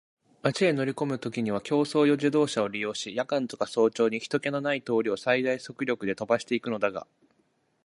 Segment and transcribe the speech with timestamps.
[0.41, 7.05] 町へ乗りこむときには競走用自動車を利用し、夜間とか早朝に人気ひとけのない通りを最大速力で飛ばしていくのだが、